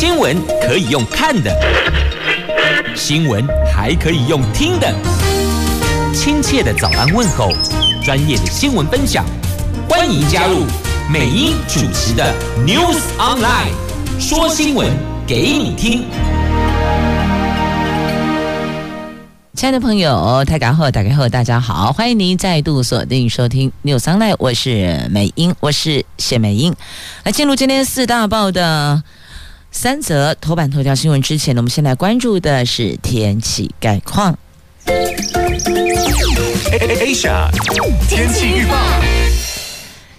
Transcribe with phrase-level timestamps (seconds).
[0.00, 1.54] 新闻可以用看的，
[2.96, 4.90] 新闻还可以用听的。
[6.14, 7.52] 亲切的早安问候，
[8.02, 9.26] 专业的新闻分享，
[9.90, 10.64] 欢迎加入
[11.12, 12.34] 美英主持的
[12.66, 13.74] News Online，
[14.18, 14.88] 说新闻
[15.26, 16.06] 给你听。
[19.52, 26.74] 亲爱的朋友，大家好，大家好，大家好，欢迎您再度锁定收听 News Online，我是美英，我是谢美英。
[27.22, 29.02] 来进入今天四大报的
[29.72, 34.36] 三则头版头条新闻之前呢，我们先来关注的是天气概况。
[36.72, 37.48] Asia
[38.08, 38.76] 天气预报，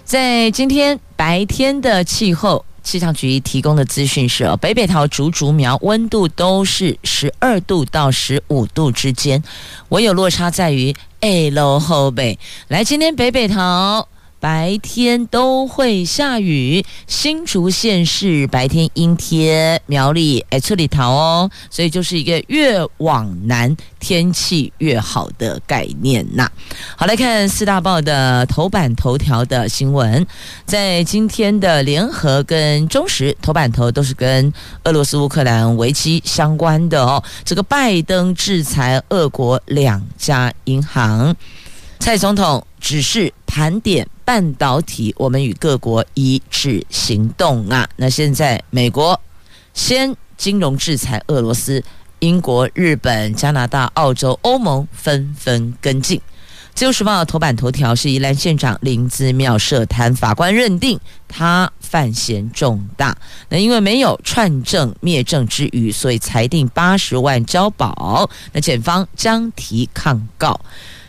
[0.04, 2.66] 在今天白天的气候。
[2.84, 9.42] 气象局提供的资讯是哦，北北桃、竹竹苗温度都是十二度到十五度之间，
[9.90, 12.40] 唯有落差在于 A 楼后北。
[12.70, 14.08] 来，今天北北桃。
[14.42, 26.50] 白天都会下雨，新竹县是白天阴天，苗栗哎这里头哦，所以就是一个越往南天气越好的概念呐。
[26.96, 30.26] 好，来看四大报的头版头条的新闻，
[30.66, 34.52] 在今天的联合跟中时头版头都是跟
[34.86, 37.24] 俄罗斯乌克兰危机相关的哦。
[37.46, 41.36] 这个拜登制裁俄国两家银行，
[42.00, 44.08] 蔡总统指示盘点。
[44.32, 47.86] 半导体，我们与各国一致行动啊！
[47.98, 49.20] 那现在美国
[49.74, 51.84] 先金融制裁俄罗斯，
[52.20, 56.22] 英国、日本、加拿大、澳洲、欧盟纷纷跟进。
[56.74, 63.18] 自由时报头版头条是宜兰县长林姿妙涉贪，法官认定他犯嫌重大。
[63.50, 68.30] 那因为没有串证灭证之余，所以裁定八十万交保。
[68.54, 70.58] 那检方将提抗告。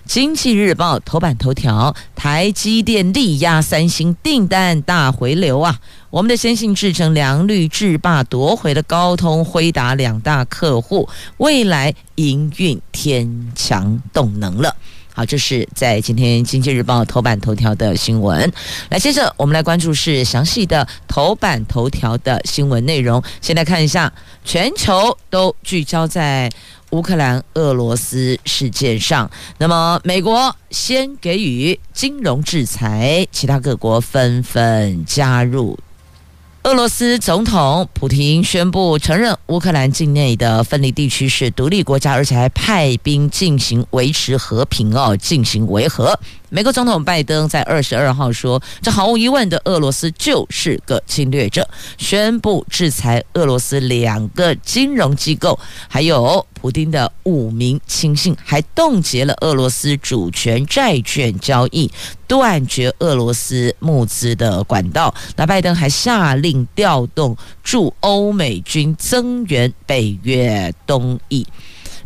[0.04, 5.78] 经济日报头版头条：台积电力压三星订单大回流啊！
[6.10, 11.08] 我们的先进制程良率制霸夺回了高通、辉达两大客户，
[11.38, 14.74] 未来营运天强动能了。
[15.14, 18.52] 好，这是在今天经济日报头版头条的新闻。
[18.90, 23.22] 来，接着我们来关注是详细的头版头条的新闻内容。
[23.40, 24.12] 先来看一下，
[24.44, 26.50] 全球都聚焦在。
[26.92, 35.78] 乌克兰、俄罗斯事件上，那么美国先给予金融制裁，其他各国纷纷加入。
[36.64, 46.20] 俄罗斯总统普廷宣布承认乌克兰境内的分离地区是独立国家，而且还派兵进行维持和平哦，进行维和。
[46.54, 55.58] 美国总统拜登在二十二号说：“这毫无疑问的，俄罗斯就是个侵略者。”宣布制裁俄罗斯两个金融机构，
[55.88, 61.90] 还有普丁的五名亲信，还冻结了俄罗斯主权债券交易，
[62.26, 65.14] 断绝俄罗斯募资的管道。
[65.36, 71.46] 那拜登还下令调动驻欧美军增援北约东翼。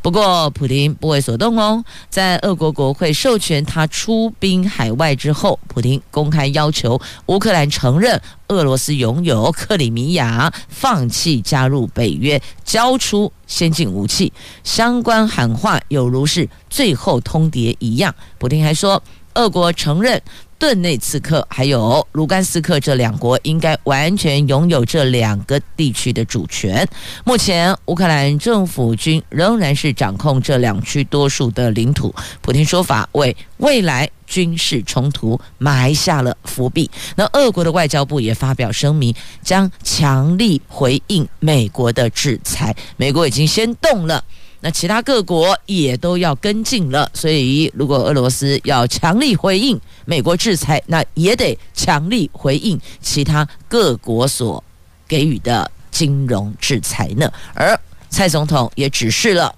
[0.06, 1.84] 不过，普京不为所动哦。
[2.08, 14.32] 在俄国国会授权他出兵海外之后，普京公开要求乌克兰承认俄罗斯拥有克里米亚，放弃加入北约，交出先进武器。
[14.62, 18.14] 相关喊话有如是最后通牒一样。
[18.38, 19.02] 普京还说，
[19.36, 20.20] 俄国承认。
[20.58, 26.88] 顿内茨克还有卢甘斯克这两国应该完全拥有这两个地区的主权。
[27.26, 32.14] 目前，乌克兰政府军仍然是掌控这两区多数的领土。
[32.40, 36.90] 普丁说法为未来军事冲突埋下了伏笔。
[37.14, 42.74] 那俄国的外交部也发表声明，将强力回应美国的制裁。
[42.96, 44.24] 美国已经先动了。
[44.66, 54.64] 那其他各国也都要跟进了，所以如果俄罗斯要强力回应美国制裁，那也得强力回应其他各国所
[55.06, 57.32] 给予的金融制裁呢。
[57.54, 57.78] 而
[58.10, 59.54] 蔡总统也指示了，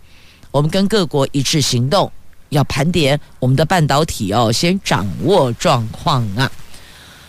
[0.51, 2.13] 我们跟各国一致行动，
[2.51, 6.53] 要盘点我们的半导体哦，先掌握状况啊。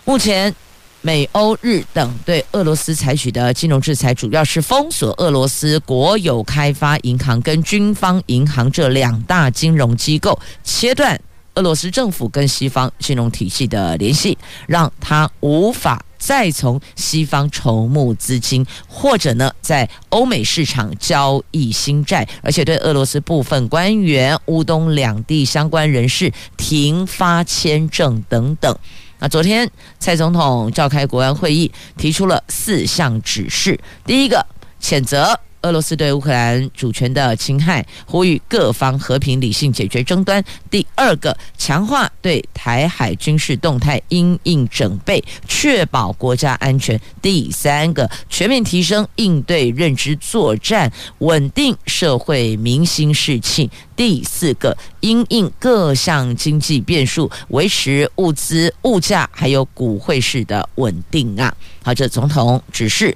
[0.04, 0.54] 目前。
[1.02, 11.20] 美、欧、日等对俄罗斯采取的金融制裁，主要是封锁俄罗斯国有开发银行跟军方银行这两大金融机构，切断
[11.56, 14.38] 俄罗斯政府跟西方金融体系的联系，
[14.68, 28.78] 让他无法再从西方筹募资金，或者呢，在欧美市场交易新债，而且对俄罗斯部分官员、乌东两地相关人士停发签证等等。
[29.20, 29.70] 那昨天
[30.00, 33.80] 蔡总统召开国安会议，提出了四项指示。
[34.06, 34.46] 第一个，
[34.82, 40.42] 谴责俄罗斯对乌克兰主权的侵害，呼吁各方和平理性解决争端；
[40.72, 61.54] 第二个，强化对台海军事动态因应准备，确保国家安全；第三个，全面提升应对认知作战，稳定社会民心士气；第四个，因应各项经济变数，维持物资物价还有股汇市的稳定啊。
[61.84, 63.16] 好，这总统指示。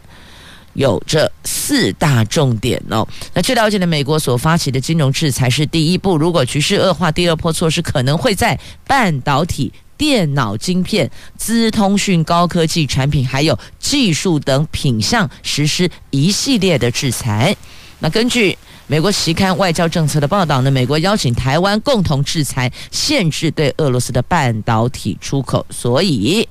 [0.74, 3.08] 有这四大重点哦。
[3.34, 6.18] 那据了解呢，美国所发起的金融制裁是第一步。
[6.18, 17.56] 如果局势恶化，第二波措施可能会在半导体、电脑晶片、资通讯高科技产品还有技术等品项实施一系列的制裁。
[18.00, 25.66] 那根据美国期刊《外交政策》的报道呢，美国邀请台湾共同制裁，限制对俄罗斯的半导体出口。
[25.70, 26.48] 所以，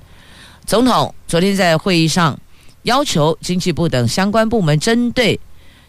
[0.65, 2.39] 总统昨天在会议上。
[2.83, 5.39] 要求经济部等相关部门针对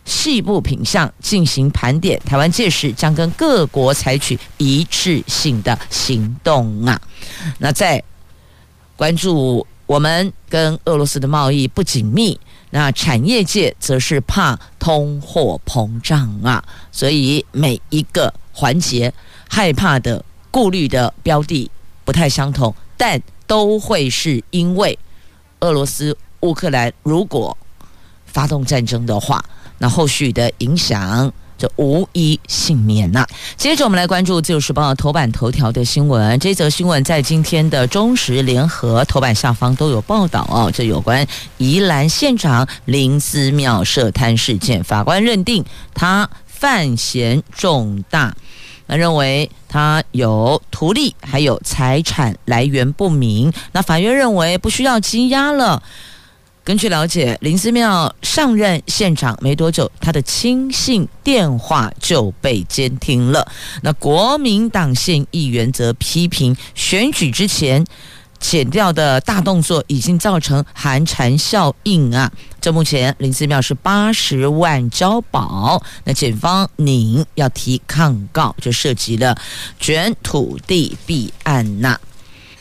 [0.06, 7.02] 细部品项进行盘点，台湾届时将跟各国采取一致性的行动啊。
[7.58, 8.04] 那在
[8.96, 19.14] 关注我们跟俄罗斯的贸易不紧密，那产业界则是怕通货膨胀啊，所以每一个环节
[19.50, 21.72] 害怕的、顾虑的标的
[22.04, 25.00] 不太相同，但都会是因为
[25.62, 26.16] 俄罗斯。
[26.44, 27.58] 乌克兰如果
[28.26, 29.44] 发动战争的话，
[29.78, 33.26] 那后续的影响就无一幸免呐。
[33.56, 36.38] 接着我们来关注《自由时报》头版头条的新闻。
[36.40, 40.70] 这则新闻在今天的中时联合头版下方都有报道哦。
[40.74, 41.26] 这有关
[41.58, 45.64] 宜兰县长林思妙涉贪事件，法官认定
[45.94, 48.36] 他犯嫌重大。
[48.86, 53.54] 那认为他有图利，还有财产来源不明。
[53.72, 55.82] 那法院认为不需要羁押了。
[56.64, 63.46] 根据了解，林思妙上任县长没多久，他的亲信电话就被监听了。
[63.82, 67.86] 那国民党县议员则批评，选举之前
[68.40, 72.32] 剪掉的大动作已经造成寒蝉效应啊！
[72.62, 79.38] 这目前林姿妙是八十万交保，那检方您要提抗告，就涉及了
[79.82, 82.00] 卷土地弊案呐、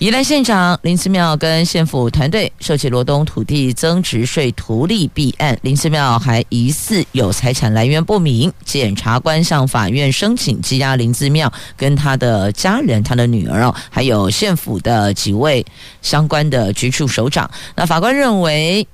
[0.03, 8.53] 宜兰县长林思妙跟县府团队涉及罗东土地增值税图利弊案，林思妙还疑似有财产来源不明。
[8.65, 15.65] 检察官向法院申请羁押林思妙跟他的家人、他的女儿哦，还有县府的几位
[16.01, 17.49] 相关的局处首长。
[17.77, 18.85] 那法官认为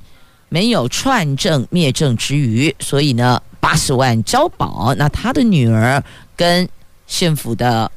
[0.50, 4.94] 没有串证灭证之余，所以呢，八十万交保。
[4.98, 6.04] 那他的女儿
[6.36, 6.68] 跟
[7.06, 7.90] 县府的。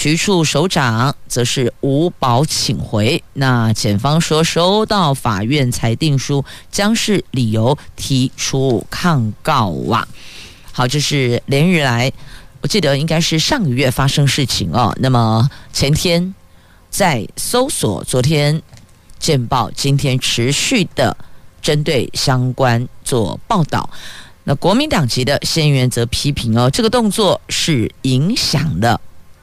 [0.00, 3.22] 局处首长则是无保请回。
[3.34, 6.42] 那检方说收到法院裁定书，
[6.72, 10.08] 将是理由提出抗告啊。
[10.72, 12.10] 好，这是连日来，
[12.62, 14.96] 我记得应该是上个月发生事情哦。
[15.00, 16.34] 那么前天
[16.88, 18.62] 在搜索，昨天
[19.18, 21.14] 见报，今天持续的
[21.60, 23.90] 针对相关做报道。
[24.44, 28.98] 那国民党籍的先原则批评哦，这个动作是影响了。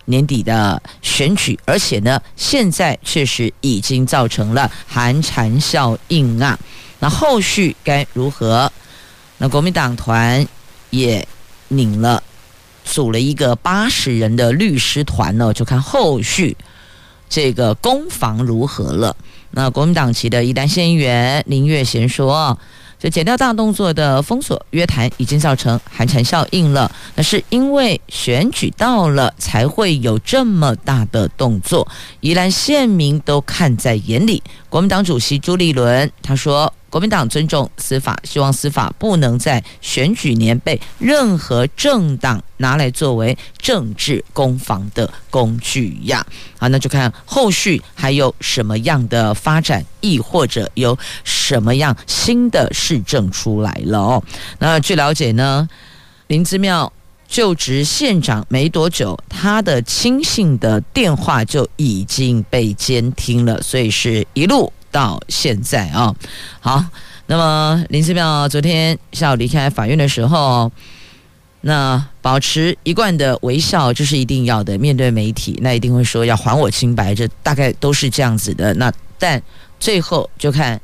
[0.09, 6.57] 年底的选举，而且呢，现在确实已经造成了寒蝉效应啊。
[6.99, 8.71] 那后续该如何？
[9.37, 10.45] 那国民党团
[10.89, 11.27] 也
[11.67, 12.23] 拧了，
[12.83, 16.57] 组了一个八十人的律师团呢，就看后续
[17.29, 19.15] 这个攻防如何了。
[19.51, 22.57] 那国民党籍的宜兰县议员林月贤说。
[22.99, 31.87] 这减掉大动作的封锁约谈已经造成寒蝉效应了，那是因为选举到了才会有这么大的动作，
[32.21, 34.41] 宜兰县民都看在眼里。
[34.69, 36.73] 国民党主席朱立伦他说。
[36.97, 46.25] 国民党尊重司法，希望司法不能在选举年被任何政党拿来作为政治攻防的工具呀。
[46.57, 54.23] 好，那就看后续还有什么样的发展，亦或者有什么样新的市政出来了哦。
[54.57, 55.69] 那据了解呢，
[56.25, 56.91] 林姿妙
[57.27, 64.73] 就职县长没多久，他的亲信的电话就已经被监听了，所以是一路。
[64.97, 66.11] 到现在啊，
[66.59, 66.83] 好，
[67.27, 70.71] 那么林思妙昨天下午离开法院的时候，
[71.61, 74.75] 那保持一贯的微笑，这是一定要的。
[74.75, 78.73] 面对媒体，那一定会说要还我清白，这大概都是这样子的。
[78.73, 79.39] 那但
[79.79, 80.81] 最后就看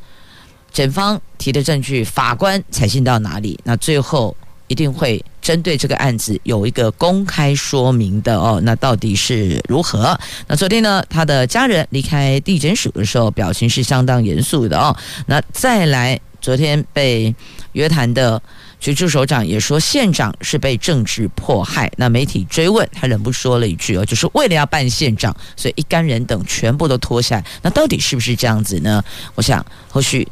[0.72, 4.38] 检方提的证据，法官采信到哪里，那最后。
[4.74, 8.60] 一定会针对这个案子有一个公开说明的哦。
[8.64, 10.20] 那到底是如何？
[10.48, 14.98] 那昨天呢，他的家人离开地检署的时候，表情是相当严肃的哦。
[15.28, 17.34] 那再来昨天被
[17.74, 18.42] 约谈的
[18.80, 21.92] 局处首长也说，县长是被政治迫害。
[21.98, 27.46] 那媒体追问，他忍不住说了一句哦，就是为了要办县长，所以一干人等全部都脱下来。
[27.62, 29.04] 那到底是不是这样子呢？
[29.36, 30.28] 我想后续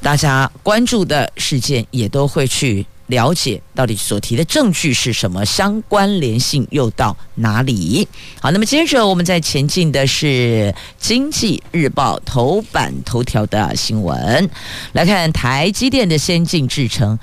[0.00, 2.86] 大家关注的事件也都会去。
[3.08, 8.06] 了解到底所提的证据是什么，相关联性又到哪里？
[8.40, 14.48] 好，那么接着我们再前进的是《经济日报》头版头条的新闻，
[14.92, 17.18] 来看台积电的先进制程，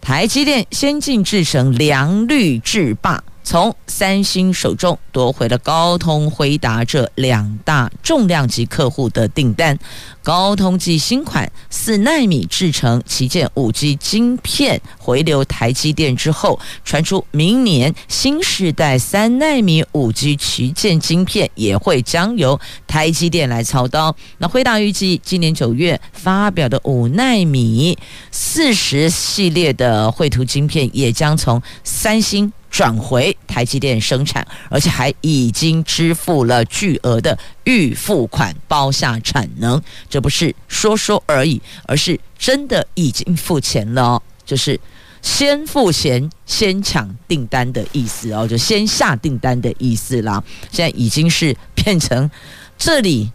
[0.00, 3.22] 台积电先进制程良率制霸。
[3.50, 9.76] 从三星手中夺回了高通、辉达这两大重量级客户的订单。
[10.22, 24.14] 高通继新款四纳米制程旗舰五 G 晶片回流台积电之后，传出明年新世代三纳米五 G 旗舰晶片也会将由台积电来操刀。
[24.38, 27.98] 那辉达预计今年九月发表的五纳米
[28.30, 32.52] 四十系列的绘图晶片也将从三星。
[32.70, 39.82] 转回台积电生产，而且还已经支付了巨额的预付款，包下产能。
[40.08, 44.78] 这不是说说而已，而是真的已经付钱了哦，就是
[45.20, 50.42] 先付钱先抢订单的意思哦，就先下订单的意思啦。
[50.70, 52.30] 现在已经是变成
[52.78, 53.30] 这里。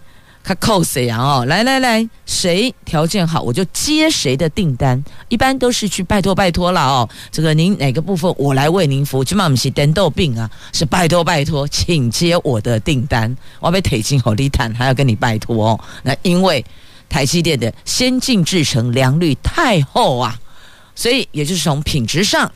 [0.48, 1.20] 他扣谁啊？
[1.20, 5.04] 哦，来来来，谁条件好，我就接谁的订单。
[5.28, 7.10] 一般都是去拜托拜托了哦。
[7.32, 9.24] 这个您哪个部分我来为您服务？
[9.24, 13.36] 起码不是等豆病啊，是拜托拜托，请接我的订单。
[13.60, 15.80] 我被腿筋好利坦，还要跟你拜托哦。
[16.04, 16.64] 那因为
[17.10, 20.40] 台积电的先进制程良率太厚啊，
[20.94, 22.52] 所以也就是从品质上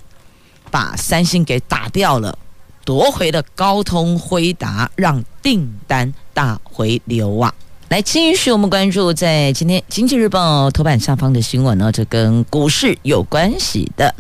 [0.70, 2.38] 把三星给打掉了，
[2.86, 7.52] 夺回了高通、辉达，让订单大回流啊。
[7.90, 14.14] 来，继续我们关注在今天《经济日报》头版下方的新闻呢，这跟股市有关系的。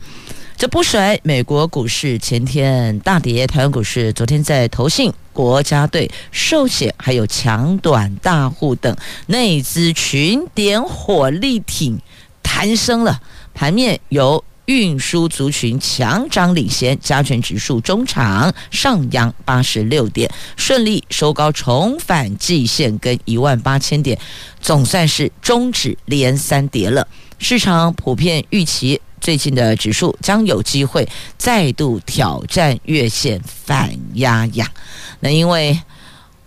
[0.57, 8.97] 这不甩美国股市前天大跌，台湾股市昨天在投信、国家队、寿险还有强短大户等
[9.27, 11.99] 内资群点火力挺，
[12.41, 13.21] 弹升了，
[13.53, 14.43] 盘面由。
[14.69, 24.15] 运输族群强涨领先，加权指数中场上扬八十六点，顺利收高，重返季线跟一万八千点，
[24.61, 27.07] 总算是终止连三跌了。
[27.39, 34.71] 市场普遍预期最近的指数将有机会再度挑战月线反压压。
[35.19, 35.79] 那因为。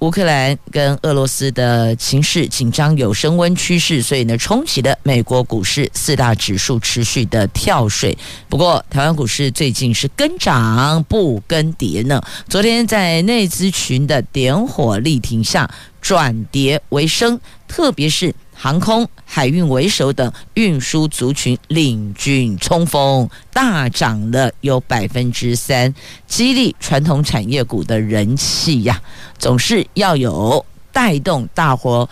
[0.02, 8.18] 乌克兰跟俄罗斯的情势紧张有升温趋势，所以呢，冲击的美国股市四大指数持续的跳水。
[8.48, 12.20] 不过，台湾股市最近是跟涨不跟跌呢。
[12.48, 18.34] 昨天在内资群的点火力挺下，转跌为升，特别是。
[18.62, 25.92] 航空、海运为首等运输族群领军冲锋，大涨了有百分之三，
[26.28, 29.02] 激励传统产业股的人气呀。
[29.36, 32.08] 总是要有带动大伙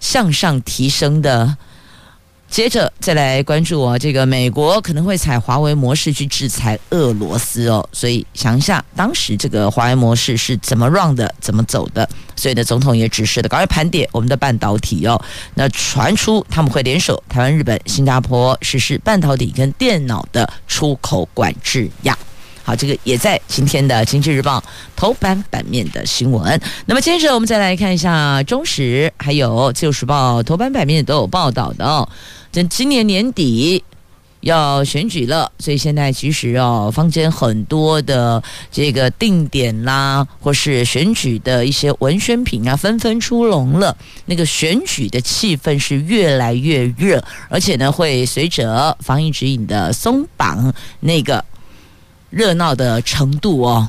[0.00, 1.56] 向上提升的。
[2.52, 12.06] 接着再来关注哦，这个美国可能会采华为模式去制裁俄罗斯哦，所以想一下当时这个华为模式是怎么 run 的，怎么走的。
[12.36, 15.18] 所以呢，总统也指示的，赶快盘点我们的半导体哦。
[15.54, 22.14] 那传出他们会联手台湾、日本、新加坡实施半导体跟电脑的出口管制呀。
[22.64, 24.60] 好，这个也在今天的《经济日报》
[24.94, 26.60] 头版版面的新闻。
[26.84, 32.08] 那么接着我们再来看一下中时还有《自由时报》头版版面都有报道的哦。
[32.52, 33.82] 这今年年底
[34.42, 43.96] 要选举了，所以现在其实哦，坊间很多的这个定点啦，或是选举的一些文宣品啊，纷纷出笼了。
[44.26, 51.42] 那个选举的气氛是越来越热，而且呢，会随着防疫指引的松绑，那个
[52.28, 53.88] 热闹的程度哦。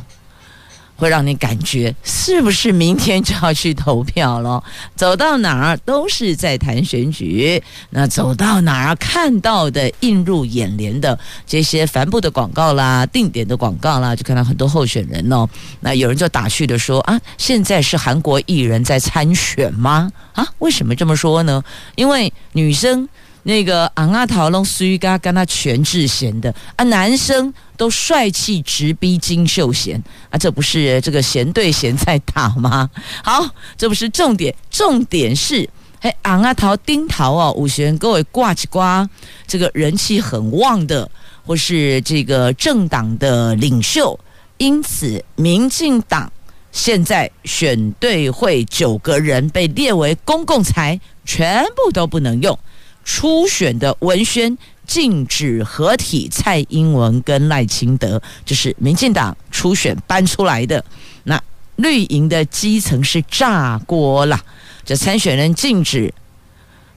[0.95, 4.63] 会让你感觉是不是明天就要去投票了？
[4.95, 15.47] 走到哪儿都是在谈选举，那走到哪儿看到的映入眼帘的这些帆布的广告啦、定点的广告啦，就看到很多候选人哦。
[15.81, 20.11] 那有人就打趣的说啊，现在是韩国艺人在参选吗？
[20.33, 21.63] 啊，为什么这么说呢？
[21.95, 23.09] 因为女生。
[23.43, 32.89] 那个昂阿桃龙苏玉嘎跟他全智贤的啊，男生都帅气直逼金秀贤啊，这不是这个贤对贤在打吗？
[33.21, 33.45] 好，
[33.77, 35.69] 这不是重点，重点是
[35.99, 39.07] 哎昂阿桃丁桃哦，五贤各位挂起挂，
[39.45, 41.09] 这个人气很旺的，
[41.45, 44.17] 或是这个政党的领袖，
[44.57, 46.31] 因此民进党
[46.71, 52.57] 现在选对会九个人被列为公共财，全部都不能用。
[53.03, 54.57] 初选的文宣
[54.87, 60.83] 禁止合体蔡英文跟赖清德，这是民进党初选搬出来的。
[61.23, 61.41] 那
[61.75, 64.39] 绿营的基层是炸锅了，
[64.85, 66.13] 这参选人禁止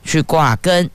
[0.05, 0.91] 去挂跟。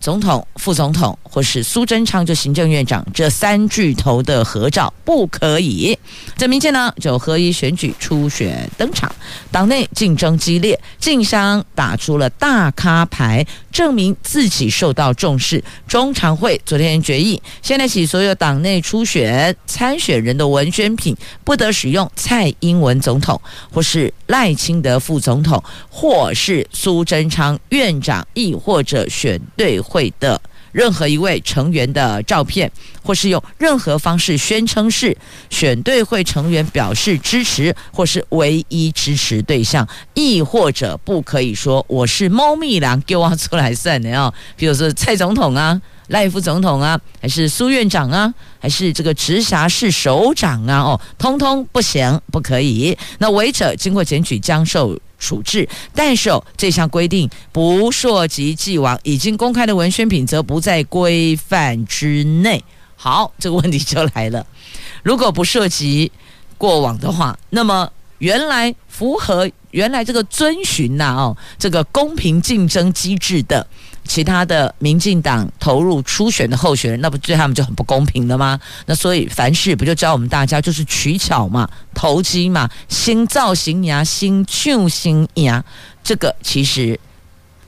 [0.00, 5.96] 总统、副总统或是苏贞昌就行政院长这三巨头的合照不可以。
[6.36, 9.14] 这民进呢就合一选举初选登场，
[9.52, 15.62] 党内竞争激烈，竞商打出了大咖牌，证明自己受到重视。
[15.88, 29.72] 中常会昨天决议，现在起所有党内初选参选人的文宣品不得使用蔡英文总统或是赖清德副总统或是苏贞昌院长，亦或者选对。
[29.82, 30.40] 会的
[30.72, 32.70] 任何一位成员的照片，
[33.02, 35.16] 或是用任何方式宣称是
[35.50, 52.96] 选对会成员表示支持，或是唯一支持对象，亦或者不可以说我是猫咪郎给我出来算的哦， 比如说蔡总统啊、赖副总统啊，还是苏院长啊，还是这个直辖市首长啊，哦，通通不行，不可以。
[53.18, 54.98] 那违者经过检举将受。
[55.22, 62.62] 处置，但是哦，这项规定不涉及既往，已经公开的文宣品则不在规范之内。
[62.96, 64.44] 好，这个问题就来了，
[65.04, 66.10] 如果不涉及
[66.58, 67.88] 过往的话，那么
[68.18, 73.66] 原来符合原来这个遵循呐哦，这个公平竞争机制的。
[74.04, 78.60] 其他的民进党投入初选的候选人，那不对他们就很不公平了吗？
[78.86, 85.64] 那所以凡事不就教我们大家就是取巧嘛、投机嘛、新造型呀、新旧新呀，
[86.02, 86.98] 这个其实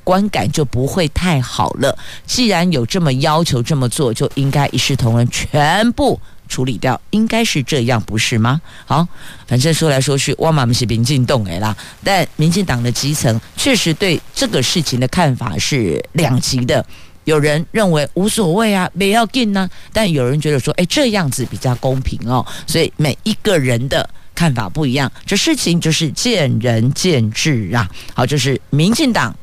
[0.02, 1.96] 观感就不会太好了。
[2.26, 6.20] 既然有这么要求这么做，就应该一视同仁，全部。
[6.48, 8.60] 处理掉，应该是这样，不是吗？
[8.86, 9.06] 好，
[9.46, 11.76] 反正说来说去，我们是民进党哎啦。
[12.02, 16.84] 但民进党的基层确实对这个事情的看法是两极的。
[17.24, 19.68] 有人认为无所谓啊，没要紧呢。
[19.92, 22.44] 但有人觉得说，哎，这样子比较公平哦。
[22.66, 27.88] 所以每一个人的看法不一样，这事情就是见仁见智啊。
[28.12, 29.34] 好，这是民进党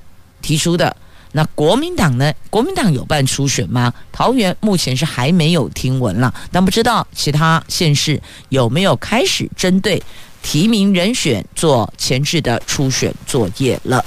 [0.41, 0.95] 提出的。
[1.33, 2.33] 那国民党呢？
[2.49, 3.93] 国民党有办初选吗？
[4.11, 10.01] 桃园目前是还没有听闻了，但不知道其他县市有没有开始针对
[10.43, 14.03] 提名人选做前置的初选作业了。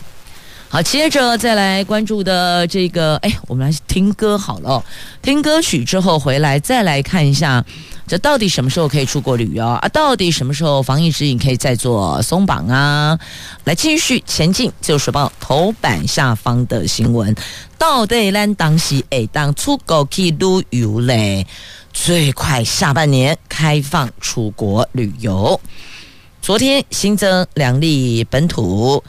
[0.68, 4.84] 好，接着再来关注的这个，哎，我们来听歌好了。
[5.22, 7.64] 听歌曲之后回来再来看一下。
[8.06, 9.88] 这到底什么时候可以出国旅游啊？
[9.88, 13.18] 到底什么时候防疫指引可以再做松绑啊？
[13.64, 17.34] 来继续前进，就是报头版下方的新闻，
[17.78, 21.46] 到底咱当时会当出国去旅游嘞？
[21.94, 25.58] 最快下半年开放出国旅游。
[26.42, 29.02] 昨天新增两例本土，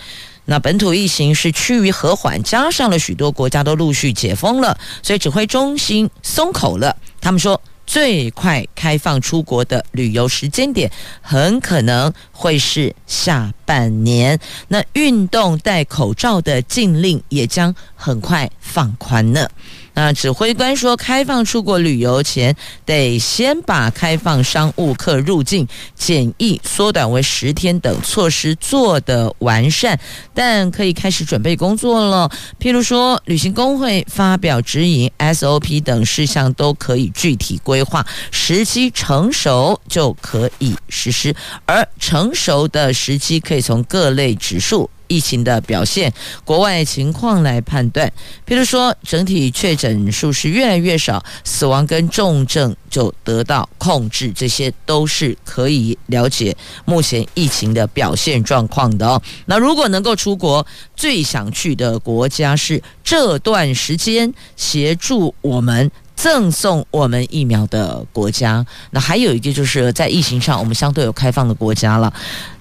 [0.45, 6.95] 那本土疫情是趋于和缓，加上了许多国家都陆续解封了，所以指挥中心松口了。
[7.19, 7.60] 他们说。
[7.85, 14.39] 最快开放出国的旅游时间点，很可能会是下半年。
[14.67, 19.49] 那运动戴口罩的禁令也将很快放宽了。
[19.93, 22.54] 那指挥官说，开放出国旅游前，
[22.86, 29.97] 得先把开放商务客入境检疫缩短为十天等措施做得完善，
[30.34, 32.30] 但可以开始准备工作了。
[32.60, 41.34] 譬如说，旅行工会发表指引，SOP 等事项都可以具体规划，时机成熟就可以实施。
[41.65, 44.89] 而成熟的时机可以从各类指数。
[45.07, 46.11] 疫情的表现，
[46.43, 48.11] 国外情况来判断。
[48.43, 59.21] 比如说，整体确诊数是越来越少，死亡跟重症就得到控制，这些都是可以了解目前疫情的表现状况的哦。
[59.45, 60.65] 那如果能够出国，
[60.95, 68.65] 最想去的国家是这段时间协助我们赠送我们疫苗的国家。
[68.91, 72.11] 那还有一个就是在疫情上，我们相对有开放的国家了。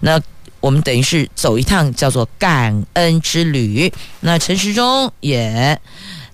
[0.00, 0.20] 那
[0.64, 3.92] 我们等于是走一趟叫做感恩之旅。
[4.20, 5.78] 那陈时中也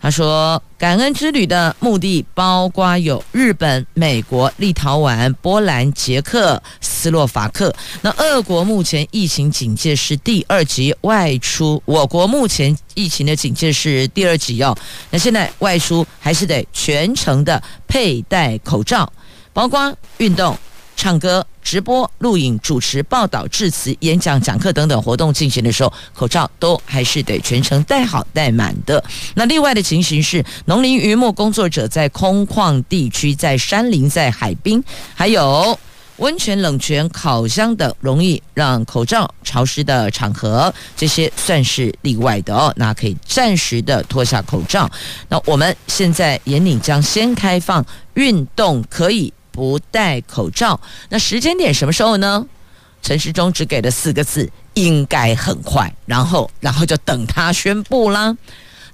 [0.01, 7.75] 他说，感恩之旅的目的包括有日本、美国、立陶宛、波兰、捷克、斯洛伐克。
[8.03, 14.79] 那俄国目前疫情警戒是第二级，外出我国目前疫情的警戒是第二级哦。
[15.11, 19.12] 那现在外出还是得全程的佩戴口罩，
[19.53, 20.57] 包括运动。
[21.01, 29.03] 唱歌、直播、录影、主持、报道、致辞、演讲、讲课等等活动进行的时候，口罩都还是得全程戴好、戴满的。
[29.35, 34.85] 那另外的情形是，农林渔牧工作者在空旷地区、在山林、在海滨，
[35.15, 35.79] 还有
[36.19, 42.71] 温泉、冷泉、烤箱等容易让口罩潮湿的场合，这些算是例外的哦。
[42.77, 44.87] 那可以暂时的脱下口罩。
[45.31, 47.83] 那我们现在盐岭将先开放
[48.13, 50.81] 运动可以不戴口罩。
[51.09, 52.47] 那时间点什么时候呢？
[53.03, 55.93] 陈时中只给了四个字：应该很快。
[56.07, 58.37] 然后，然后就等他宣布啦。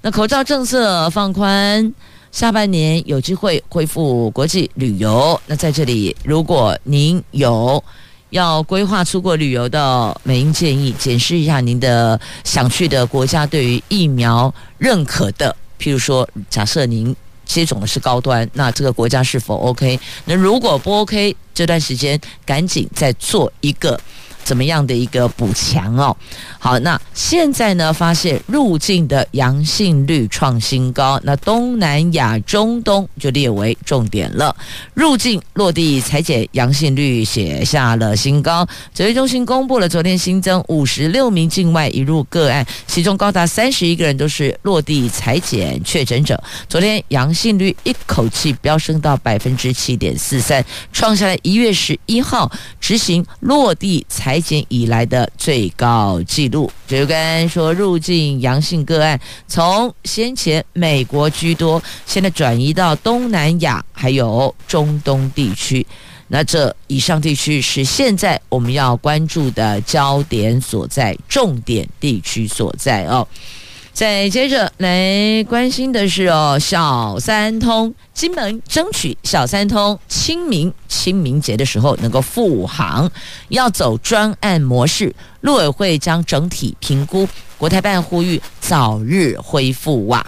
[0.01, 1.93] 那口罩政策放宽。
[2.29, 7.83] 下半年有机会恢复国际旅游，那在这里，如果您有
[8.29, 17.15] 要规划出国旅游的，美英建议检视一下您的想去的国家对于疫苗认可的，譬如说，假设您
[17.47, 19.99] 接种的是高端，那这个国家是否 OK？
[20.25, 23.99] 那如果不 OK，这段时间赶紧再做一个。
[24.47, 26.15] 怎么样的一个补强哦？
[26.57, 34.55] 好，那现在呢，发现入境的阳性率创新高，那东南亚、中东就列为重点了。
[34.93, 38.65] 入境落地采检阳性率写下了新高。
[38.93, 46.41] 指挥中心公布了昨天新增五十六名境外移入个案，其中高达三十一个人都是落地采检确诊者。
[46.69, 54.36] 昨天阳性率一口气飙升到百分之七点四三，创下了一月十一号执行落地采。
[54.69, 65.85] 以来的最高纪录，就跟说入境阳性个案从先前美国居多，现在转移到东南亚还有中东地区。
[66.29, 73.25] 那这以上地区是现在我们要关注的焦点所在，重点地区所在哦。
[73.97, 83.09] 再接着来关心的是哦，小三通金门争取小三通清明清明节的时候能够复航，
[83.49, 90.23] 要走专案模式，陆委会将整体评估，国台办呼吁早日恢复哇。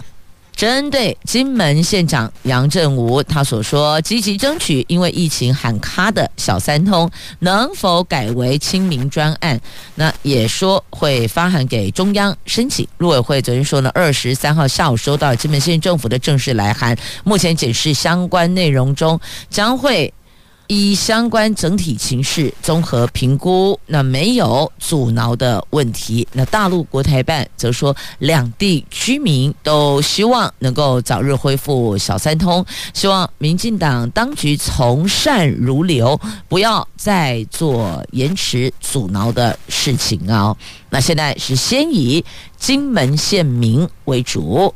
[0.60, 9.58] 针对金门县长杨振武他所说，积极争取因为疫情喊卡的小三通能否改为清明专案？
[9.94, 12.86] 那也说会发函给中央申请。
[12.98, 16.94] 陆委会昨天说呢，二十三号下午收到金门县政府的正式来函，
[17.24, 19.18] 目前解释相关内容中，
[19.48, 20.12] 将会。
[20.70, 26.24] 依相关整体情势综合评估，那没有阻挠的问题。
[26.32, 40.56] 那大陆国台办则说，两地居民都希望能够早日恢复小三通，希望民进党当局从善如流，不要再做延迟阻挠的事情啊。
[40.88, 42.24] 那现在是先以
[42.56, 44.72] 金门县民为主。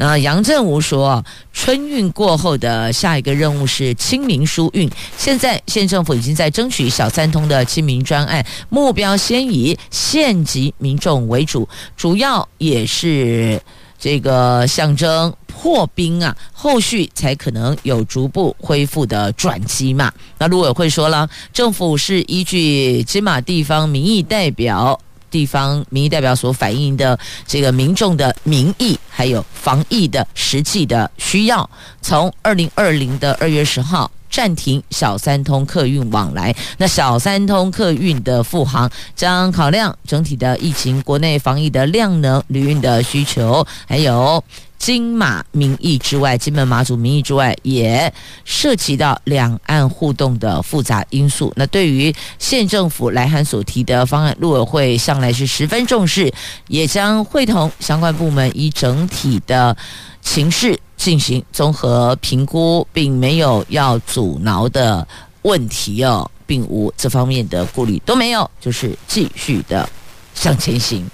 [0.00, 4.88] 那杨振武说，春运过后的下一个任务是清明疏运。
[5.16, 13.60] 现在县政府已经在争取小三通的清明专案，目标先以县级民众为主，主要也是
[13.98, 20.12] 这个象征破冰啊，后续才可能有逐步恢复的转机嘛。
[20.38, 25.00] 那陆委会说了，政府是依据金马地方民意代表。
[25.30, 31.68] 地方民意代表所反映的这个民众的民意，还有防疫的实际的需要，
[32.00, 36.54] 从二零二零的二月十号暂停小三通客运往来。
[36.76, 44.42] 那小三通客运的复航，将考量整体的疫情、国内防疫的量能、旅运的需求，还有。
[44.78, 48.12] 金马民意之外，金门马祖民意之外，也
[48.44, 51.52] 涉及到两岸互动的复杂因素。
[51.56, 56.32] 那对于县政府来函所提的方案，陆委会向来是十分重视，
[56.68, 59.76] 也将会同相关部门以整体的
[60.22, 65.06] 情势进行综合评估，并没有要阻挠的
[65.42, 69.88] 问题哦，并无这方面的顾虑，都没有，就是继续的
[70.34, 71.04] 向前行。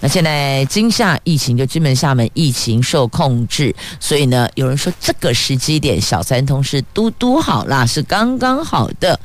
[0.00, 9.18] 那现在今夏疫情就金门厦门疫情受控制，所以呢，有人说这个时机点小三通是嘟嘟好啦，是刚刚好的。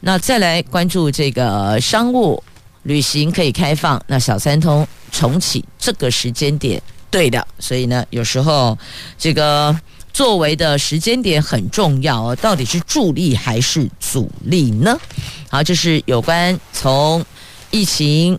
[0.00, 2.42] 那再来关注这个商务
[2.82, 8.76] 旅行可以开放，那小三通重启这个时间点对的，所以呢，有时候
[9.16, 9.74] 这个
[10.12, 15.00] 作为的时间点很重要哦，到底是助力还是阻力呢？
[15.48, 17.24] 好，这是有关从
[17.70, 18.38] 疫情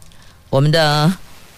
[0.52, 1.12] 我们的。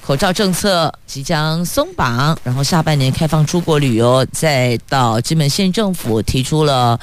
[0.07, 6.97] 口罩政策即将松绑，然后下半年开放出国旅游，再到金门县政府提出了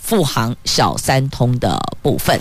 [0.00, 2.40] 复航小三通的部分。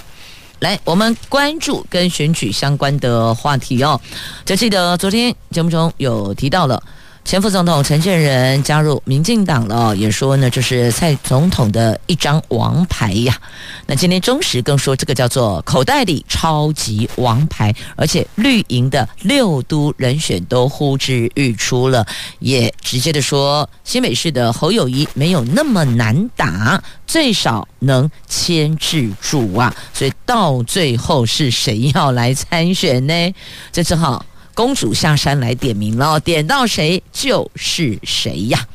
[0.60, 4.00] 来，我们关注跟选举相关的话题哦。
[4.46, 6.80] 就记得昨天节目中有提到了
[7.26, 13.36] 前副总统陈建仁加入民进党了，也说呢，这是蔡总统的一张王牌呀。
[13.88, 22.06] 那今天中时更说，这个叫做口袋里超级王牌，而且绿营的六都人选都呼之欲出了，
[22.40, 29.74] 也直接的说，新北市的侯友谊没有那么难打，最少能牵制住啊。
[29.94, 33.34] 所以到最后是谁要来参选呢？
[33.72, 34.24] 这正好。
[34.54, 38.68] 公主下山来点名了，点到谁就是谁呀。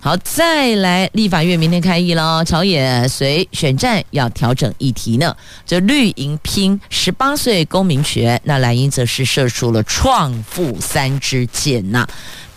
[0.00, 5.36] 好，再来，立法院明天开议了，朝野随选战要调整议题呢。
[5.66, 12.06] 这绿营拼十八岁公民权，那蓝营则是射出了创富三支箭呐。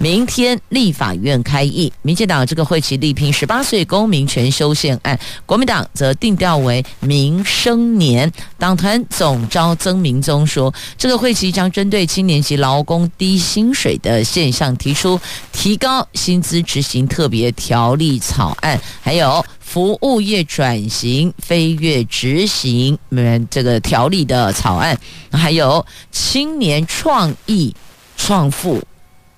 [0.02, 8.32] 明天立法院开议，民进党这个会期力拼十八岁公民权修宪案，国民党则定调为民生年。
[8.58, 15.20] 党团总召曾明宗说，这个会期将针对青年及劳工低薪水的现象，提出
[15.52, 24.98] 提高薪资执行特别条例草案，还有服务业转型飞跃执行嗯这个条例的草案，
[25.32, 27.76] 还有青年创意
[28.18, 28.82] 创富。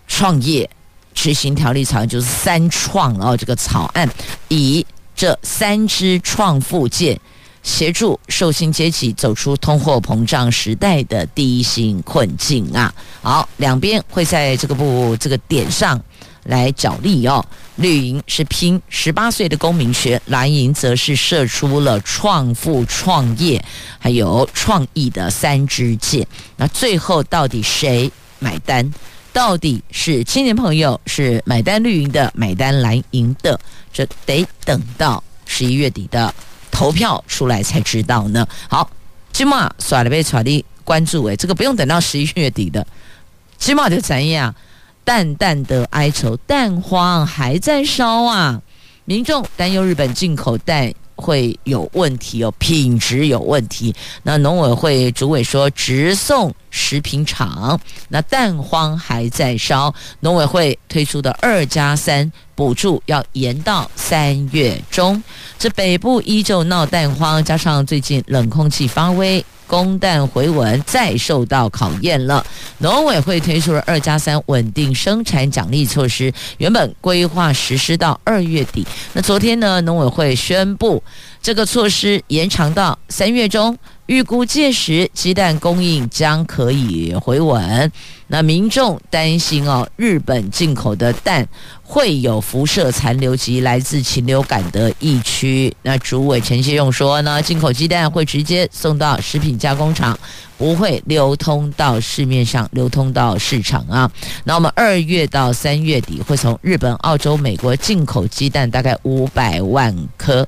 [0.08, 0.70] 创业
[1.14, 4.10] 执行条例草案就是三创哦，这个草案
[4.50, 4.86] 以
[5.16, 7.20] 这三支创富箭，
[7.62, 12.94] 协助受薪阶级走出通货膨胀时代的低薪困境啊！
[13.22, 16.00] 好，两边会在这个部这个点上
[16.46, 17.46] 来角力哦。
[17.78, 23.64] 绿营是拼十八岁的公民权，蓝营则是射出了创富创业
[23.98, 26.28] 还有创意的三支箭。
[26.58, 28.94] 那最后到底谁买单？
[29.34, 33.60] 到底是青年朋友是买单绿营的，买单蓝营的，
[33.92, 36.34] 这得等到十一月底的
[36.72, 38.48] 投票出来才知道呢。
[38.70, 38.88] 好，
[39.34, 42.86] 起码耍了被耍的关注诶，这个不用等到十一月底的，
[43.58, 44.54] 起码就怎样？
[45.04, 48.62] 淡淡的哀愁，蛋荒还在烧啊！
[49.04, 50.94] 民众担忧日本进口蛋。
[51.16, 53.94] 会有问题哦，品质有问题。
[54.24, 57.80] 那农委会主委说，直送食品厂。
[58.10, 65.22] 那蛋荒还在烧，农委会推出的二加三补助要延到三月中。
[65.58, 69.44] 这北部依旧闹蛋荒，加上最近冷空气发威。
[69.68, 72.46] 供蛋回稳，再受到考验了。
[72.80, 78.86] 农委会推出了二加三稳定生产奖励措施，原本规划实施到二月底。
[79.14, 81.02] 那昨天呢，农委会宣布
[81.42, 83.78] 这个措施延长到三月中。
[84.08, 87.92] 预估届时鸡蛋供应将可以回稳。
[88.28, 91.48] 那民众担心哦，日本进口的蛋
[91.84, 95.74] 会有辐射残留及来自禽流感的疫区。
[95.84, 100.18] 那主委陈先勇说呢，进口鸡蛋会直接送到食品加工厂，
[100.58, 104.12] 不会流通到市面上，流通到市场啊。
[104.44, 110.46] 那我们二月到三月底会从日本、澳洲、美国进口鸡蛋大概五百万颗。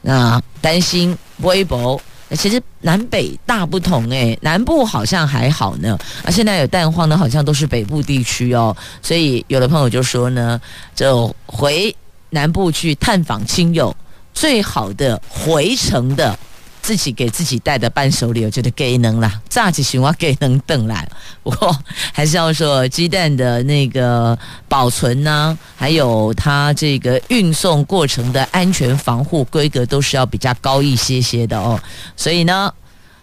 [0.00, 2.00] 那担心微博。
[2.30, 10.60] 其实南北大不同诶，南部好像还好呢，啊，现在有蛋荒的，好像都是北部地区哦，所以有的朋友就说呢，
[10.94, 11.94] 就回
[12.30, 13.94] 南部去探访亲友，
[14.32, 16.36] 最好的回程的。
[16.84, 21.08] 自己给自己带的伴手礼，我觉得给能啦，炸起行我给能等来。
[21.42, 21.74] 不过
[22.12, 31.80] 还是要说，鸡蛋的那个保存呢，还有它这个运送过程的安全防护规格，都是要比较高一些些的哦。
[32.18, 32.70] 所以呢，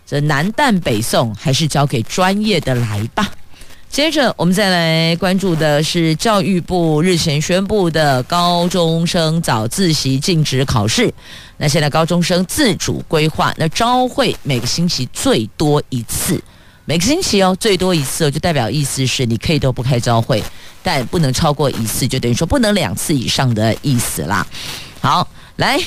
[0.08, 3.30] 这南蛋北送，还是交给专业的来吧。
[3.92, 11.14] 接着，我们再来关注的是教育部日前宣布的高中生早自习禁止考试。
[11.62, 16.42] 那现在高中生自主规划，那朝会每个星期最多一次，
[16.86, 20.44] 每个星期哦最多一次哦，就代表意思是你可以都不开朝会，
[20.82, 24.46] 但不能超过一次，就等于说不能两次以上的意思啦。
[25.02, 25.80] 好，来。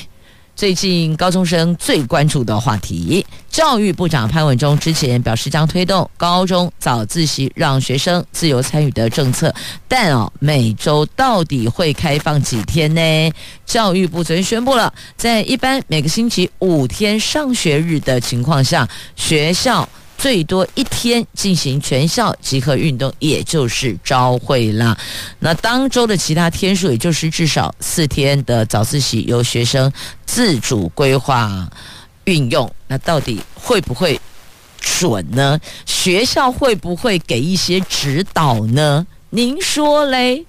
[0.57, 9.53] 最近高中生最关注的话题，教育部长潘文忠之前表示将推动高中早自习，让学生自由参与的政策，
[9.89, 13.33] 但哦，每周到底会开放几天呢？
[13.67, 19.89] 教育部昨天宣布了，在一般每个星期五天上学日的情况下，学校。
[20.25, 24.97] 最多一天进行全校集合运动，也就是朝会啦。
[25.39, 29.93] 那当周的其他天数，也就是至少四天的早自习，由学生
[30.25, 31.71] 自主规划
[32.25, 32.75] 运用。
[32.87, 34.19] 那到底会不会
[34.81, 35.61] 准呢？
[35.85, 39.07] 学校会不会给一些指导呢？
[39.29, 40.47] 您说嘞？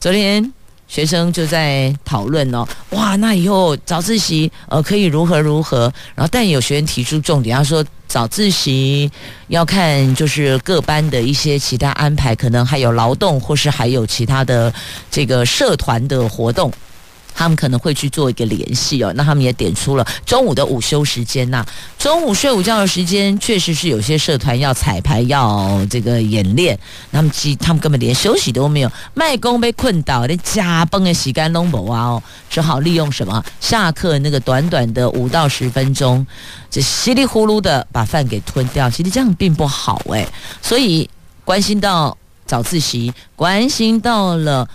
[0.00, 0.54] 昨天。
[0.94, 9.10] 学生就在讨论哦，哇，那以后早自习呃可以如何如何，然后但有学生提出重点，他说早自习，
[9.48, 14.72] 要看就是各班的一些其他安排，可能还有劳动，或是还有其他的
[15.10, 16.72] 这个社团的活动。
[17.34, 21.64] 他们可能会去做一个联系哦，那他们也点出了中午的午休时间呐，
[21.98, 26.78] 中午睡午觉的时间确实是有些社团要彩排要这个演练，
[27.10, 36.24] 他们其他们根本连休息都没有，卖工被困倒，连加班的时间都没有啊哦，只好利用什么下课那个短短的五到十分钟，
[36.70, 40.26] 这稀里呼噜的把饭给吞掉，其实这样并不好诶，
[40.62, 41.08] 所以
[41.44, 42.16] 关心到
[42.46, 44.68] 早自习，关心到了。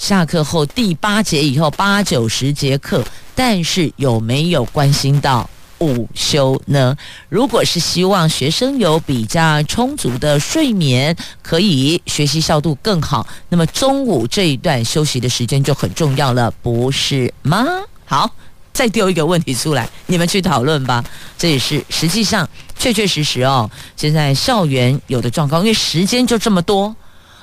[0.00, 5.48] 下课后第八节以后八九十节课，但是有没有关心到
[5.80, 6.96] 午休呢？
[7.28, 17.66] 如果是希望学生有比较充足的睡眠，可以学习效度更好，那么中午这一段休息的时间就很重要了，不是吗？
[18.06, 18.34] 好，
[18.72, 21.04] 再丢一个问题出来，你们去讨论吧。
[21.36, 26.96] 这也是实际上确确实实哦，现在校园有的状况，因为时间就这么多。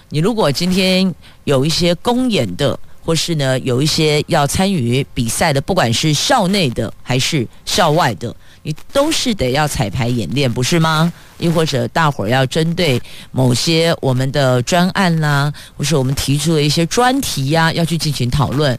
[0.10, 11.12] 你如果今天有一些公演的，或是呢有一些要参与比赛的，不管是校内的还是校外的，你都是得要彩排演练，不是吗？
[11.40, 18.78] 又或者大伙儿要针对某些我们的专案啦、或是我们提出的一些专题呀、要去进行讨论，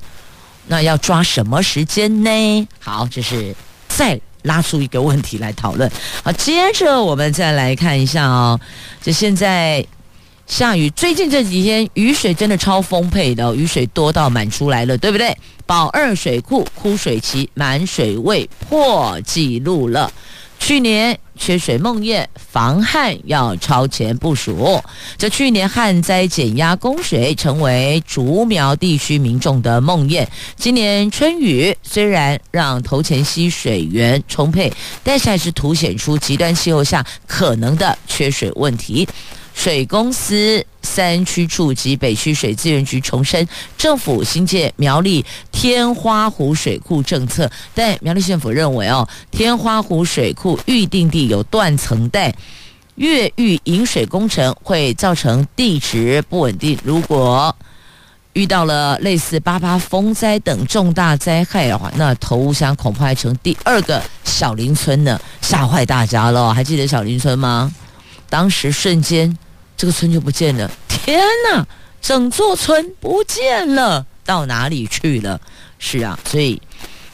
[0.66, 2.68] 那要抓什么时间呢？
[2.80, 3.54] 好，这是
[3.86, 5.90] 再拉出一个问题来讨论。
[6.22, 8.58] 好，接着我们再来看一下哦，
[9.02, 9.86] 就现在。
[10.48, 15.36] 下雨，最近这几天雨水真的超丰沛的，雨水多到满出来了，对不对？
[15.66, 20.10] 宝二水库枯水期满水位破纪录了。
[20.58, 24.82] 去年缺水梦魇，防旱要超前部署。
[25.18, 30.26] 这去年旱灾减压供水成为竹苗地区民众的梦魇。
[30.56, 34.72] 今年春雨虽然让头前溪水源充沛，
[35.04, 39.06] 但是还是凸显出极端气候下可能的缺水问题。
[39.58, 52.32] 水公司三区处及北区水资源局重申，政府新建苗栗天花湖水库政策，但苗栗县府认为哦，天花湖水库预定地有断层带，
[52.94, 56.78] 越域引水工程会造成地质不稳定。
[56.84, 57.54] 如果
[58.34, 66.54] 遇到了类似八八风灾等重大灾害的话，那头屋乡恐怕还成第二个小林村呢，吓坏大家了。
[66.54, 67.74] 还记得小林村吗？
[68.30, 69.36] 当时瞬间。
[69.78, 71.66] 这个村就不见了，天哪！
[72.02, 75.40] 整座村不见了，到哪里去了？
[75.78, 76.60] 是啊，所以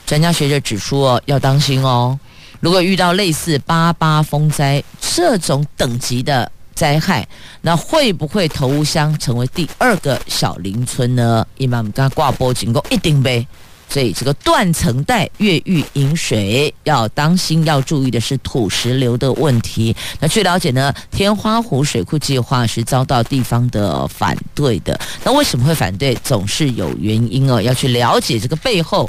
[0.07, 2.18] 专家学者指出哦，要当心哦。
[2.61, 7.29] 如果遇到类似八八风灾这种等级的灾害，
[7.61, 11.46] 那会不会头屋乡成为第二个小林村呢？
[11.59, 13.46] 伊玛刚挂波警告，一定呗。
[13.94, 19.94] 所以这个断层带越域引水要当心，要注意的是土石流的问题。
[20.18, 24.98] 那据了解呢，天花湖水库计划是遭到地方的反对的。
[25.22, 26.12] 那为什么会反对？
[26.24, 29.09] 总是有原因哦，要去了解这个背后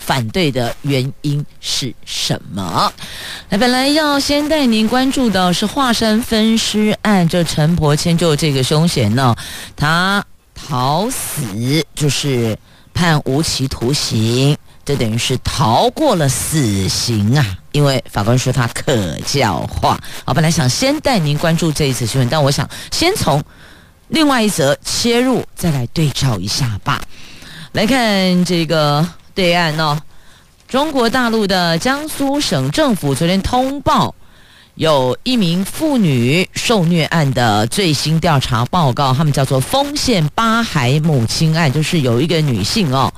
[0.00, 2.92] 反对的原因是什么。
[3.48, 9.36] 那本来要先带您关注的是华山分尸案，这陈伯谦就这个凶嫌呢，
[9.76, 12.58] 他逃死就是。
[12.94, 17.44] 判无期徒刑，这等于是逃过了死刑啊！
[17.72, 20.00] 因为法官说他可教化。
[20.24, 23.42] 我本来想先带您关注这一次新闻，但我想先从
[24.08, 27.02] 另外一则切入，再来对照一下吧。
[27.72, 30.00] 来看这个对岸哦，
[30.68, 34.14] 中国大陆的江苏省政府昨天通报，
[34.76, 43.12] 有一名妇女受虐案的最新调查报告，他们叫做丰县八孩母亲案，就是有一个女性哦，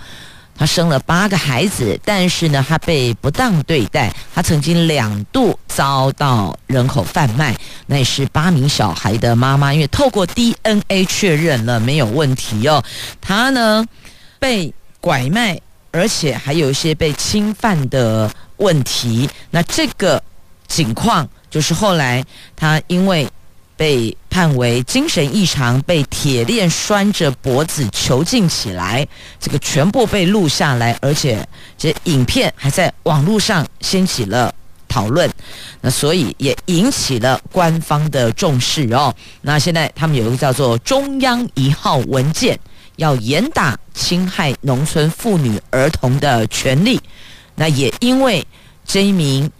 [0.54, 12.84] 她生了八个孩子，但是呢，她被不当对待，她曾经两度遭到人口贩卖，那也是八名小孩的妈妈，因为透过 DNA 确认了没有问题哦，
[13.18, 13.82] 她呢
[14.38, 15.58] 被拐卖，
[15.90, 20.22] 而且还有一些被侵犯的问题，那这个
[20.68, 21.26] 情况。
[21.56, 22.22] 就是后来
[22.54, 23.26] 他因为
[23.78, 29.08] 被判为精神异常，被铁链拴着脖子囚禁起来，
[29.40, 34.54] 这个全部被录下来，而且这影片还在网络上掀起了
[34.86, 35.30] 讨论，
[35.80, 39.14] 那所以也引起了官方的重视哦。
[39.40, 42.60] 那现在他们有一个叫做中央一号文件，
[42.96, 47.00] 要严打侵害农村妇女儿童的权利。
[47.54, 48.46] 那也因为
[48.84, 49.50] 这一名。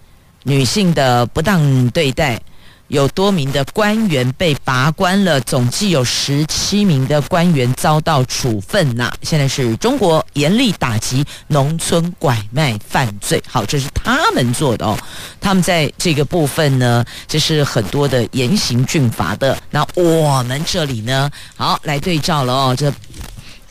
[0.47, 2.41] 女性的不当对待，
[2.87, 9.13] 有多名的官员被拔官了，总计有十七名的官员遭到处分呐。
[9.23, 14.97] 现在是中国严厉打击农村拐卖犯罪，好，这是他们做的哦。
[15.41, 19.59] 他们在这个部分呢，这是很多的严刑峻法的。
[19.69, 22.77] 那我们这里呢，好来对照了哦。
[22.79, 22.92] 这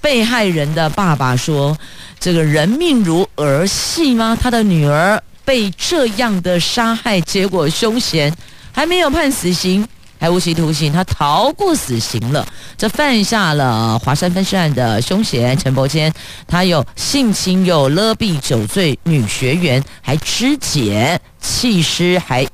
[0.01, 1.76] 被害人的爸爸说
[2.19, 4.38] ：“这个人命如儿戏吗？
[4.39, 8.35] 他的女儿被这样的杀害，结果凶嫌。”
[8.75, 9.87] 还没有判死刑，
[10.19, 12.45] 还无期徒刑，他逃过死刑了。
[12.77, 16.13] 这犯下了华山分尸案的凶嫌陈伯坚，
[16.45, 22.45] 他有性侵，有勒毙酒醉女学员，还肢解、弃尸，还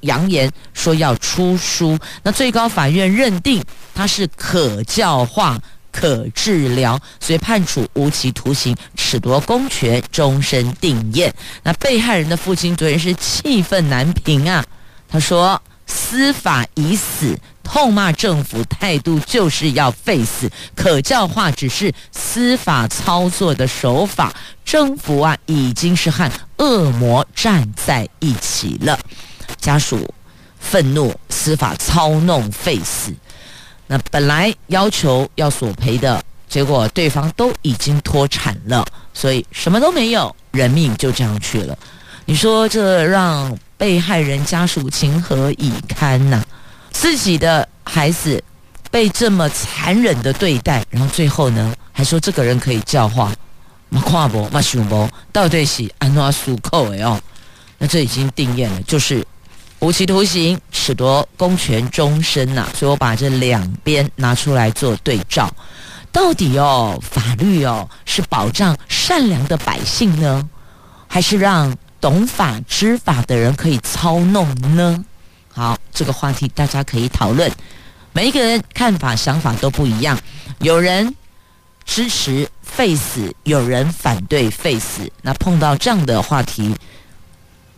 [0.00, 1.96] 扬言说要出书。
[2.24, 3.62] 那最高法院认定
[3.94, 5.56] 他是可教化、
[6.00, 11.30] 可治疗，所以判处无期徒刑，褫夺公权，终身定谳。
[11.62, 14.64] 那被害人的父亲昨天是气愤难平啊。
[15.10, 24.34] 他说：“司法已死，痛骂政府态度就是要废死，可教化只是司法操作的手法。
[24.64, 28.98] 政府啊，已经是和恶魔站在一起了。
[29.58, 30.14] 家属
[30.58, 33.12] 愤怒，司法操弄废死。
[33.90, 41.76] 那本来要求要索赔的，结果对方都已经脱产了，所以什么都没有，人命就这样去了。
[42.24, 46.44] 你说这让？”被害人家属情何以堪呐、
[46.90, 48.44] 自己的孩子
[48.90, 53.32] 被这么残忍的对待，然后最后呢，还说这个人可以教化，
[53.88, 57.18] 马跨博马熊博，到底是安怎苏扣哎哦？
[57.78, 59.26] 那这已经定谳了，就是
[59.80, 65.52] 无期徒刑，褫夺公权终身呐、所以我把这两边拿出来做对照，
[66.12, 70.48] 到底哦，法律哦是保障善良的百姓呢，
[71.08, 71.76] 还是让？
[72.00, 75.04] 懂法知法的人可以操弄呢？
[75.52, 77.52] 好，这个话题大家可以讨论。
[78.14, 80.18] 每一个人看法想法都不一样，
[80.60, 81.14] 有人
[81.84, 85.12] 支持废死，有人反对废死。
[85.20, 86.74] 那碰到这样的话题，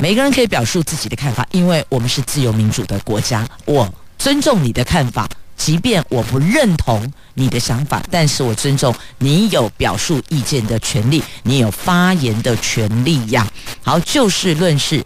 [0.03, 3.89] 每个人可以表述自己的看法，因为我们是自由民主的国家，我
[4.19, 5.29] 尊重你的看法。
[5.57, 13.47] 即便我不认同你的想法，但是我尊重你有表述意见的权利，你有发言的权利呀。
[13.81, 15.05] 好，就事论事，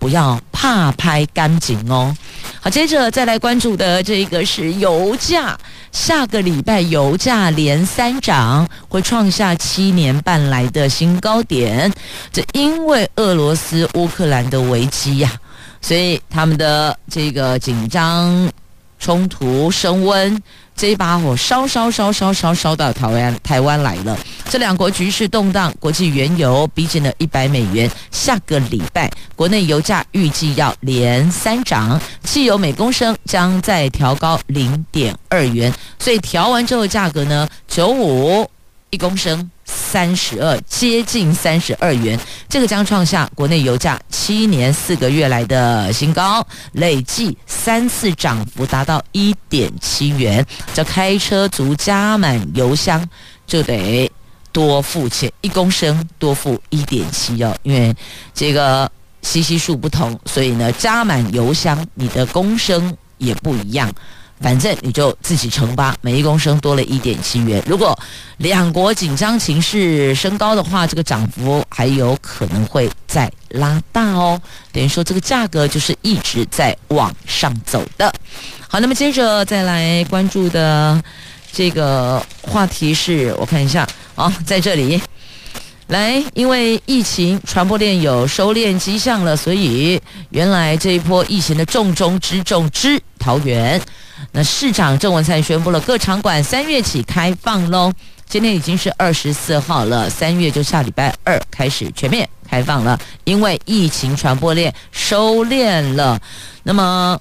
[0.00, 2.12] 不要怕拍干净哦。
[2.60, 5.56] 好，接着再来关注的这个是油价，
[5.92, 11.92] 下个礼拜油价连三涨，会创下七年半来的新高点。
[12.32, 15.30] 这因为俄罗斯乌克兰的危机呀，
[15.80, 18.50] 所以他们的这个紧张。
[19.02, 20.42] 冲突升温，
[20.80, 24.18] 这一把火烧烧烧烧烧烧到台湾台湾来了。
[24.48, 27.90] 这两国局势动荡，国际原油逼近了一百美元。
[28.10, 35.70] 下个礼拜，国内油价预计要连三涨，汽油每公升将再调高零点二元。
[35.98, 38.50] 所以调完之后，价格呢，九五
[38.88, 39.50] 一公升。
[39.70, 42.18] 三十二，接近三十二元，
[42.48, 50.44] 这个将创下国内油价七年四个月来的新高，累计三次涨幅达到一点七元。
[50.74, 53.08] 这开车族加满油箱
[53.46, 54.10] 就得
[54.52, 57.94] 多付钱，一公升多付一点七哦，因为
[58.34, 58.90] 这个
[59.22, 63.92] CC 数不同，所以呢，加满油箱你的公升也不一样。
[64.40, 67.62] 反正你就自己乘吧，每一公升多了一点七元。
[67.66, 67.96] 如果
[68.38, 74.40] 两国紧张情势升高的话，这个涨幅还有可能会再拉大哦。
[74.72, 78.10] 等于说这个价格就是一直在往上走的。
[78.66, 81.02] 好，那么接着再来关注的
[81.52, 84.98] 这个话题是，我看一下啊，在这里
[85.88, 93.78] 来，因为疫情传播链有收敛迹象了，所以原来这一波疫情的重中之重之桃园。
[94.32, 97.92] 那市长郑文灿宣布了，各场馆三月起开放喽。
[98.28, 106.20] 今天已经是二十四号了，三月就下礼拜二开始全面开放了，因为疫情传播链收敛了。
[106.62, 107.20] 那么，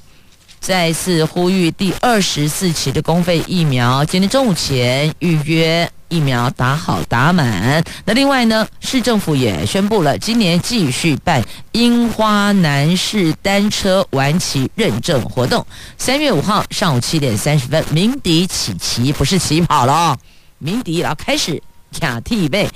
[0.60, 5.90] 再次呼吁第二十四期的公费疫苗，今天中午前预约。
[6.10, 7.84] 疫苗打好打满。
[8.04, 11.42] 那另外呢，市政府也宣布了，今年继续办
[11.72, 15.66] 樱花男士单车玩骑认证活动。
[15.98, 20.18] 三月五号上午七点三十分鸣笛起骑，不是起跑了，
[20.58, 21.62] 鸣笛然后开始
[22.00, 22.68] 卡替备。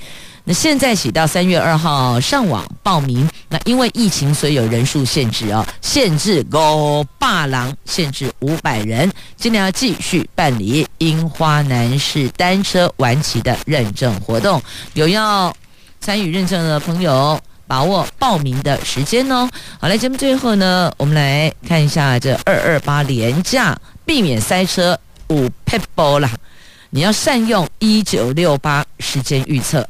[0.46, 9.10] 那现在起到三月二号上网报名，那因为疫情所以有人数限制哦，限制五百人，限制五百人。
[9.38, 14.62] 今年要继续办理樱花男士单车玩骑的认证活动，
[14.96, 15.56] 有要
[16.02, 19.50] 参与认证的朋友把握报名的时间哦。
[19.80, 26.30] 好，来节目最后呢，我们来看一下这二二八连假，避免塞车五 people 啦。
[26.90, 29.88] 你要善用一九六八时间预测。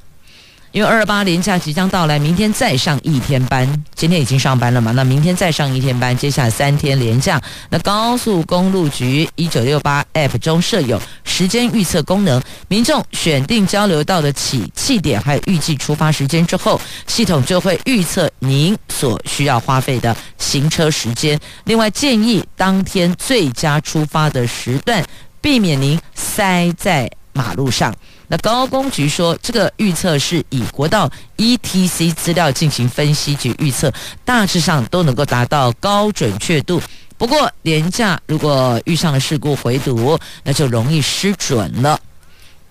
[0.73, 3.83] 因为二二八连假即将到来，明天再上一天班。
[3.93, 4.91] 今天已经上班了嘛？
[4.93, 7.39] 那明天再上一天班，接下来三天连假。
[7.69, 21.39] 那高速公路局一九六八 App 中设有时间预测功能，民众选定交流道的起訖点还有预计出发时间之后，系统就会预测您所需要花费的行车时间。
[21.65, 25.05] 另外建议当天最佳出发的时段，
[25.39, 27.93] 避免您塞在马路上。
[28.33, 31.07] 那高公局说，这个预测是以国道
[31.37, 33.93] ETC 资料进行分析及预测，
[34.25, 36.81] 大致上都能够达到高准确度。
[37.15, 41.99] 不过，廉价如果遇上了事故回堵，那就容易失准了，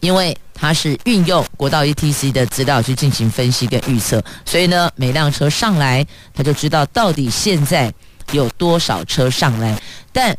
[0.01, 6.05] 因为它是运用国道 ETC 的资料去进行分析跟预测，所以呢，每辆车上来，
[6.35, 7.95] 他就知道到底现在
[8.33, 9.81] 有多少车上来，
[10.13, 10.37] 但。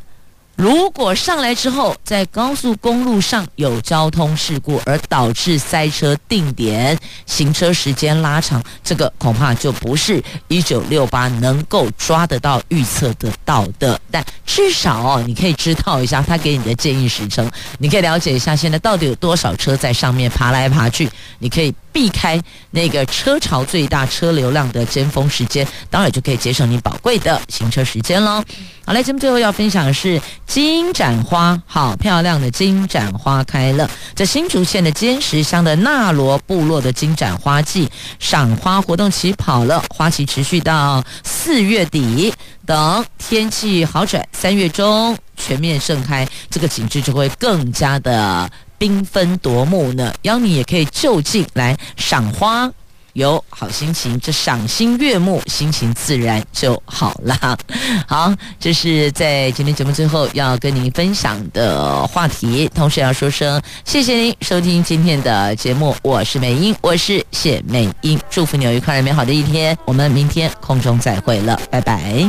[0.56, 13.99] 如果上来之后，在高速公路上有交通事故而导致塞车定点、行车时间拉长，这个恐怕就不是一九六八能够抓得到、预测得到的。
[14.12, 17.49] 但至少哦，你可以知道一下他给你的建议时程，
[17.80, 22.41] 你可以了解一下现在到底有多少车在上面爬来爬去，你可以避开
[22.72, 28.44] 那个车潮最大、车流量的尖峰时间，当然就可以节省你宝贵的行车时间喽。
[28.86, 33.89] 好嘞，节目最后要分享的是金盏花，好漂亮的金盏花开了。
[34.14, 37.89] 在新竹县的尖石乡的纳罗部落的金盏花季
[38.20, 42.34] 赏花活动起跑了，花期持续到四月底，
[42.66, 48.50] 等天气好转，三月中全面盛开，这个景致就会更加的
[48.84, 50.13] 缤纷夺目呢。
[50.23, 52.69] 邀你也可以就近来赏花。
[53.13, 57.55] 有好心情，这赏心悦目，心情自然就好了。
[58.09, 72.27] 好，这是在今天节目最后要跟您分享的话题，同时要说声谢谢您收听今天的节目，我是美英，我是谢美英，祝福你有愉快而美好的一天，我们明天空中再会了，拜拜。